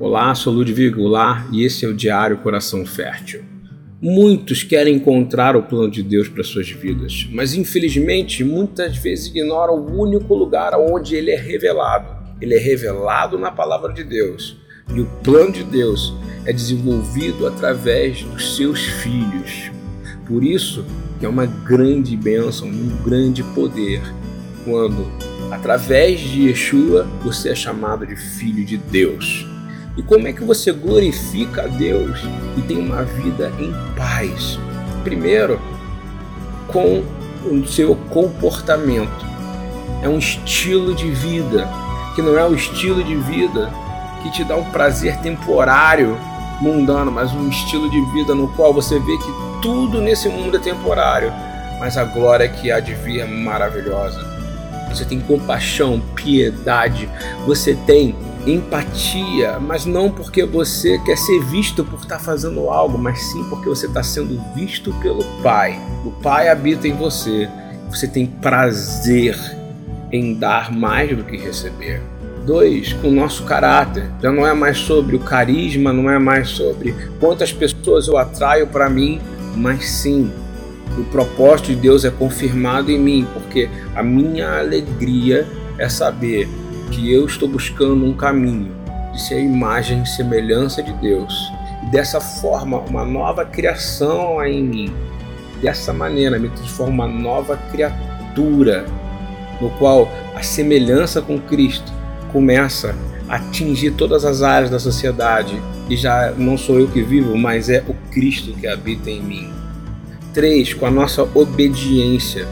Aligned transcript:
Olá, 0.00 0.34
sou 0.34 0.52
Ludwig 0.52 0.90
Goulart 0.90 1.46
e 1.52 1.64
esse 1.64 1.84
é 1.84 1.88
o 1.88 1.94
Diário 1.94 2.38
Coração 2.38 2.84
Fértil. 2.84 3.44
Muitos 4.02 4.64
querem 4.64 4.96
encontrar 4.96 5.54
o 5.54 5.62
plano 5.62 5.88
de 5.88 6.02
Deus 6.02 6.28
para 6.28 6.42
suas 6.42 6.68
vidas, 6.68 7.28
mas 7.30 7.54
infelizmente 7.54 8.42
muitas 8.42 8.96
vezes 8.96 9.28
ignoram 9.28 9.74
o 9.74 10.00
único 10.00 10.34
lugar 10.34 10.72
onde 10.74 11.14
ele 11.14 11.30
é 11.30 11.36
revelado. 11.36 12.08
Ele 12.40 12.56
é 12.56 12.58
revelado 12.58 13.38
na 13.38 13.52
palavra 13.52 13.92
de 13.92 14.02
Deus. 14.02 14.56
E 14.92 15.00
o 15.00 15.06
plano 15.22 15.52
de 15.52 15.62
Deus 15.62 16.12
é 16.44 16.52
desenvolvido 16.52 17.46
através 17.46 18.24
dos 18.24 18.56
seus 18.56 18.82
filhos. 18.82 19.70
Por 20.26 20.42
isso 20.42 20.84
que 21.20 21.24
é 21.24 21.28
uma 21.28 21.46
grande 21.46 22.16
bênção, 22.16 22.66
um 22.66 22.88
grande 23.04 23.44
poder 23.54 24.02
quando 24.64 25.06
através 25.52 26.18
de 26.18 26.48
Yeshua 26.48 27.06
você 27.22 27.50
é 27.50 27.54
chamado 27.54 28.04
de 28.04 28.16
filho 28.16 28.64
de 28.64 28.76
Deus. 28.76 29.53
E 29.96 30.02
como 30.02 30.26
é 30.26 30.32
que 30.32 30.42
você 30.42 30.72
glorifica 30.72 31.62
a 31.62 31.66
Deus 31.66 32.18
e 32.56 32.62
tem 32.62 32.78
uma 32.78 33.04
vida 33.04 33.52
em 33.60 33.72
paz? 33.96 34.58
Primeiro, 35.04 35.60
com 36.66 37.04
o 37.44 37.66
seu 37.66 37.94
comportamento. 38.10 39.24
É 40.02 40.08
um 40.08 40.18
estilo 40.18 40.94
de 40.94 41.10
vida, 41.10 41.68
que 42.14 42.22
não 42.22 42.36
é 42.36 42.44
o 42.44 42.54
estilo 42.54 43.02
de 43.04 43.14
vida 43.14 43.70
que 44.22 44.30
te 44.30 44.42
dá 44.42 44.56
um 44.56 44.64
prazer 44.64 45.18
temporário, 45.18 46.18
mundano, 46.60 47.12
mas 47.12 47.32
um 47.32 47.48
estilo 47.48 47.90
de 47.90 48.00
vida 48.12 48.34
no 48.34 48.48
qual 48.48 48.72
você 48.72 48.98
vê 48.98 49.16
que 49.18 49.60
tudo 49.60 50.00
nesse 50.00 50.28
mundo 50.28 50.56
é 50.56 50.60
temporário, 50.60 51.32
mas 51.78 51.98
a 51.98 52.04
glória 52.04 52.48
que 52.48 52.72
há 52.72 52.80
de 52.80 52.94
vir 52.94 53.20
é 53.20 53.26
maravilhosa. 53.26 54.18
Você 54.88 55.04
tem 55.04 55.20
compaixão, 55.20 56.00
piedade, 56.14 57.08
você 57.46 57.74
tem 57.86 58.16
empatia, 58.46 59.58
mas 59.58 59.86
não 59.86 60.10
porque 60.10 60.44
você 60.44 60.98
quer 60.98 61.16
ser 61.16 61.42
visto 61.44 61.84
por 61.84 61.98
estar 62.00 62.18
fazendo 62.18 62.68
algo, 62.68 62.98
mas 62.98 63.20
sim 63.22 63.44
porque 63.44 63.68
você 63.68 63.86
está 63.86 64.02
sendo 64.02 64.40
visto 64.54 64.92
pelo 65.00 65.24
Pai. 65.42 65.78
O 66.04 66.10
Pai 66.10 66.48
habita 66.48 66.86
em 66.86 66.92
você. 66.92 67.48
Você 67.88 68.06
tem 68.06 68.26
prazer 68.26 69.38
em 70.12 70.34
dar 70.34 70.70
mais 70.70 71.16
do 71.16 71.24
que 71.24 71.36
receber. 71.36 72.02
Dois, 72.44 72.92
com 72.92 73.08
o 73.08 73.12
nosso 73.12 73.44
caráter. 73.44 74.10
Já 74.20 74.30
não 74.30 74.46
é 74.46 74.52
mais 74.52 74.78
sobre 74.78 75.16
o 75.16 75.20
carisma, 75.20 75.92
não 75.92 76.10
é 76.10 76.18
mais 76.18 76.50
sobre 76.50 76.94
quantas 77.18 77.52
pessoas 77.52 78.06
eu 78.06 78.18
atraio 78.18 78.66
para 78.66 78.90
mim, 78.90 79.20
mas 79.56 79.88
sim 79.88 80.30
o 80.98 81.04
propósito 81.04 81.68
de 81.68 81.76
Deus 81.76 82.04
é 82.04 82.10
confirmado 82.10 82.90
em 82.90 82.98
mim, 82.98 83.26
porque 83.32 83.68
a 83.96 84.02
minha 84.02 84.58
alegria 84.58 85.46
é 85.78 85.88
saber 85.88 86.48
que 86.90 87.12
eu 87.12 87.26
estou 87.26 87.48
buscando 87.48 88.04
um 88.04 88.14
caminho 88.14 88.74
de 89.12 89.20
ser 89.20 89.34
a 89.34 89.40
imagem 89.40 90.02
e 90.02 90.06
semelhança 90.06 90.82
de 90.82 90.92
Deus. 90.94 91.52
E 91.82 91.86
dessa 91.86 92.20
forma, 92.20 92.78
uma 92.80 93.04
nova 93.04 93.44
criação 93.44 94.38
há 94.38 94.48
em 94.48 94.62
mim. 94.62 94.94
Dessa 95.62 95.92
maneira, 95.92 96.38
me 96.38 96.48
transforma 96.48 97.04
uma 97.04 97.06
nova 97.06 97.56
criatura, 97.70 98.84
no 99.60 99.70
qual 99.70 100.10
a 100.34 100.42
semelhança 100.42 101.22
com 101.22 101.38
Cristo 101.38 101.92
começa 102.32 102.94
a 103.28 103.36
atingir 103.36 103.92
todas 103.92 104.24
as 104.24 104.42
áreas 104.42 104.70
da 104.70 104.78
sociedade. 104.78 105.60
E 105.88 105.96
já 105.96 106.32
não 106.36 106.58
sou 106.58 106.80
eu 106.80 106.88
que 106.88 107.02
vivo, 107.02 107.36
mas 107.36 107.68
é 107.68 107.82
o 107.86 107.94
Cristo 108.10 108.52
que 108.52 108.66
habita 108.66 109.10
em 109.10 109.22
mim. 109.22 109.52
3. 110.32 110.74
Com 110.74 110.86
a 110.86 110.90
nossa 110.90 111.22
obediência. 111.34 112.46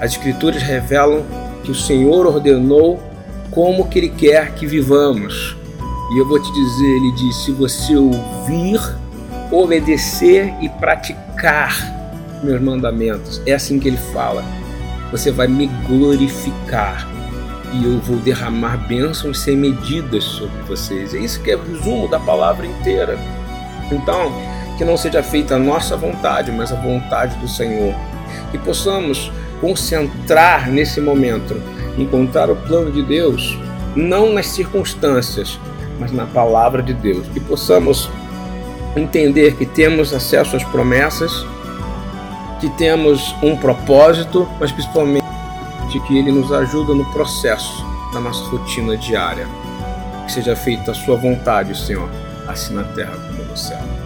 As 0.00 0.12
Escrituras 0.12 0.62
revelam 0.62 1.24
que 1.64 1.70
o 1.70 1.74
Senhor 1.74 2.26
ordenou 2.26 3.02
como 3.50 3.88
que 3.88 3.98
ele 3.98 4.08
quer 4.08 4.54
que 4.54 4.66
vivamos. 4.66 5.56
E 6.12 6.18
eu 6.18 6.28
vou 6.28 6.40
te 6.40 6.52
dizer, 6.52 6.96
ele 6.96 7.12
diz: 7.12 7.36
se 7.44 7.52
você 7.52 7.96
ouvir, 7.96 8.80
obedecer 9.50 10.54
e 10.60 10.68
praticar 10.68 11.76
meus 12.42 12.60
mandamentos, 12.60 13.40
é 13.46 13.54
assim 13.54 13.78
que 13.78 13.88
ele 13.88 13.98
fala. 14.12 14.44
Você 15.10 15.30
vai 15.30 15.46
me 15.46 15.66
glorificar 15.86 17.08
e 17.72 17.84
eu 17.84 17.98
vou 18.00 18.16
derramar 18.18 18.76
bênçãos 18.88 19.40
sem 19.40 19.56
medidas 19.56 20.24
sobre 20.24 20.62
vocês. 20.62 21.14
É 21.14 21.18
isso 21.18 21.40
que 21.42 21.50
é 21.50 21.56
o 21.56 21.62
resumo 21.62 22.08
da 22.08 22.18
palavra 22.18 22.66
inteira. 22.66 23.18
Então, 23.90 24.32
que 24.76 24.84
não 24.84 24.96
seja 24.96 25.22
feita 25.22 25.56
a 25.56 25.58
nossa 25.58 25.96
vontade, 25.96 26.50
mas 26.52 26.72
a 26.72 26.76
vontade 26.76 27.36
do 27.36 27.48
Senhor. 27.48 27.94
Que 28.50 28.58
possamos 28.58 29.30
concentrar 29.60 30.70
nesse 30.70 31.00
momento 31.00 31.60
encontrar 31.98 32.50
o 32.50 32.56
plano 32.56 32.92
de 32.92 33.02
Deus 33.02 33.58
não 33.94 34.32
nas 34.32 34.46
circunstâncias, 34.48 35.58
mas 35.98 36.12
na 36.12 36.26
palavra 36.26 36.82
de 36.82 36.92
Deus. 36.92 37.26
Que 37.28 37.40
possamos 37.40 38.10
entender 38.94 39.56
que 39.56 39.64
temos 39.64 40.12
acesso 40.12 40.56
às 40.56 40.64
promessas, 40.64 41.46
que 42.60 42.68
temos 42.70 43.34
um 43.42 43.56
propósito, 43.56 44.46
mas 44.60 44.70
principalmente 44.70 45.24
que 46.06 46.18
Ele 46.18 46.30
nos 46.30 46.52
ajuda 46.52 46.94
no 46.94 47.04
processo 47.12 47.84
da 48.12 48.20
nossa 48.20 48.44
rotina 48.50 48.96
diária. 48.96 49.46
Que 50.26 50.32
seja 50.32 50.54
feita 50.54 50.90
a 50.90 50.94
Sua 50.94 51.16
vontade, 51.16 51.76
Senhor, 51.76 52.08
assim 52.46 52.74
na 52.74 52.84
terra 52.84 53.16
como 53.28 53.44
no 53.44 53.56
céu. 53.56 54.05